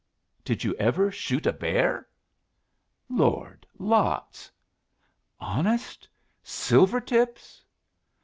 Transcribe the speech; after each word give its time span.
Did 0.43 0.63
you 0.63 0.73
ever 0.77 1.11
shoot 1.11 1.45
a 1.45 1.53
bear?" 1.53 2.07
"Lord! 3.07 3.67
lots." 3.77 4.51
"Honest? 5.39 6.07
Silver 6.41 6.99
tips?" 6.99 7.63